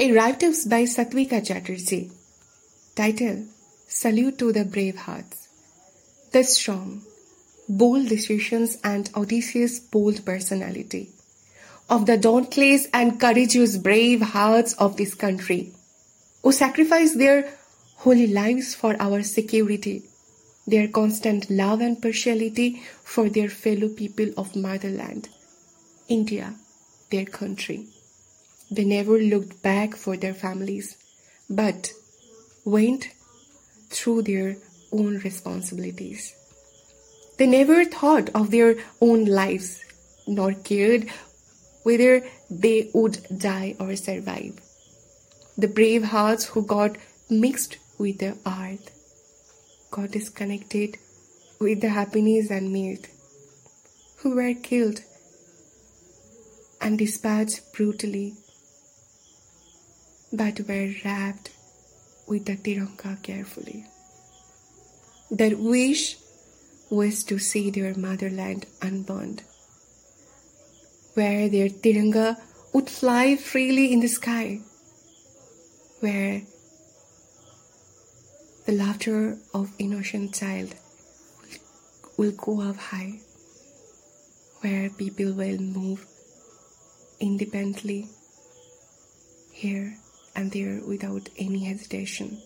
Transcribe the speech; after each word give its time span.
A 0.00 0.12
write-ups 0.12 0.64
by 0.66 0.84
Sattwika 0.84 1.44
Chatterjee. 1.44 2.12
Title 2.94 3.46
Salute 3.88 4.38
to 4.38 4.52
the 4.52 4.64
Brave 4.64 4.96
Hearts. 4.96 5.48
The 6.30 6.44
strong, 6.44 7.02
bold 7.68 8.08
decisions 8.08 8.78
and 8.84 9.10
audacious 9.16 9.80
bold 9.80 10.24
personality 10.24 11.08
of 11.90 12.06
the 12.06 12.16
dauntless 12.16 12.86
and 12.94 13.18
courageous 13.18 13.76
brave 13.76 14.20
hearts 14.20 14.74
of 14.74 14.96
this 14.96 15.14
country 15.14 15.72
who 16.44 16.52
sacrifice 16.52 17.16
their 17.16 17.52
holy 17.96 18.28
lives 18.28 18.76
for 18.76 18.94
our 19.02 19.24
security, 19.24 20.04
their 20.64 20.86
constant 20.86 21.50
love 21.50 21.80
and 21.80 22.00
partiality 22.00 22.80
for 23.02 23.28
their 23.28 23.48
fellow 23.48 23.88
people 23.88 24.30
of 24.36 24.54
motherland, 24.54 25.28
India, 26.08 26.54
their 27.10 27.24
country. 27.24 27.88
They 28.70 28.84
never 28.84 29.18
looked 29.18 29.62
back 29.62 29.96
for 29.96 30.16
their 30.16 30.34
families, 30.34 30.96
but 31.48 31.92
went 32.64 33.08
through 33.88 34.22
their 34.22 34.56
own 34.92 35.18
responsibilities. 35.18 36.34
They 37.38 37.46
never 37.46 37.84
thought 37.84 38.28
of 38.34 38.50
their 38.50 38.76
own 39.00 39.24
lives, 39.24 39.82
nor 40.26 40.52
cared 40.52 41.08
whether 41.82 42.22
they 42.50 42.90
would 42.92 43.24
die 43.38 43.76
or 43.80 43.96
survive. 43.96 44.60
The 45.56 45.68
brave 45.68 46.04
hearts 46.04 46.44
who 46.46 46.62
got 46.62 46.96
mixed 47.30 47.78
with 47.98 48.18
the 48.18 48.36
earth, 48.46 48.90
got 49.90 50.10
disconnected 50.10 50.98
with 51.58 51.80
the 51.80 51.88
happiness 51.88 52.50
and 52.50 52.72
mirth, 52.72 53.06
who 54.18 54.34
were 54.34 54.54
killed 54.54 55.00
and 56.80 56.98
dispatched 56.98 57.72
brutally, 57.72 58.34
but 60.32 60.60
were 60.68 60.92
wrapped 61.04 61.50
with 62.26 62.44
the 62.44 62.56
Tiranga 62.56 63.22
carefully. 63.22 63.86
Their 65.30 65.56
wish 65.56 66.16
was 66.90 67.24
to 67.24 67.38
see 67.38 67.70
their 67.70 67.94
motherland 67.94 68.66
unburned, 68.82 69.42
where 71.14 71.48
their 71.48 71.68
Tiranga 71.68 72.36
would 72.72 72.88
fly 72.90 73.36
freely 73.36 73.92
in 73.92 74.00
the 74.00 74.08
sky, 74.08 74.60
where 76.00 76.42
the 78.66 78.72
laughter 78.72 79.38
of 79.54 79.72
innocent 79.78 80.34
child 80.34 80.74
will 82.18 82.32
go 82.32 82.60
up 82.60 82.76
high, 82.76 83.20
where 84.60 84.90
people 84.90 85.32
will 85.32 85.58
move 85.58 86.06
independently 87.20 88.08
here 89.52 89.96
and 90.38 90.52
there 90.52 90.80
without 90.86 91.28
any 91.36 91.64
hesitation, 91.64 92.40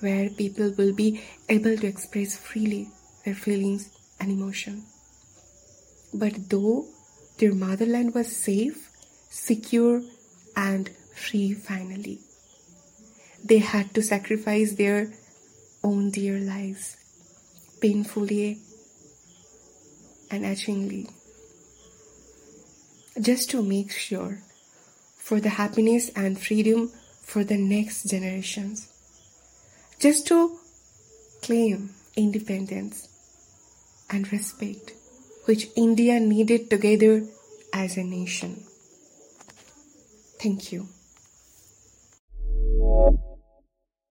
where 0.00 0.28
people 0.28 0.70
will 0.76 0.92
be 0.92 1.22
able 1.48 1.74
to 1.74 1.86
express 1.86 2.36
freely 2.36 2.88
their 3.24 3.34
feelings 3.34 3.88
and 4.20 4.30
emotion. 4.30 4.84
But 6.12 6.50
though 6.50 6.84
their 7.38 7.54
motherland 7.54 8.14
was 8.14 8.36
safe, 8.36 8.90
secure, 9.30 10.02
and 10.54 10.90
free 11.16 11.54
finally, 11.54 12.18
they 13.42 13.58
had 13.58 13.94
to 13.94 14.02
sacrifice 14.02 14.74
their 14.74 15.10
own 15.82 16.10
dear 16.10 16.38
lives 16.38 16.96
painfully 17.80 18.58
and 20.30 20.44
etchingly 20.44 21.08
just 23.20 23.50
to 23.50 23.62
make 23.62 23.90
sure 23.92 24.42
for 25.16 25.40
the 25.40 25.56
happiness 25.60 26.10
and 26.14 26.38
freedom 26.38 26.90
for 27.24 27.44
the 27.44 27.56
next 27.56 28.04
generations 28.04 28.88
just 29.98 30.26
to 30.26 30.58
claim 31.42 31.90
independence 32.16 33.08
and 34.10 34.30
respect 34.32 34.92
which 35.44 35.68
India 35.76 36.18
needed 36.20 36.70
together 36.70 37.26
as 37.72 37.96
a 37.96 38.04
nation. 38.04 38.62
Thank 40.40 40.72
you. 40.72 40.88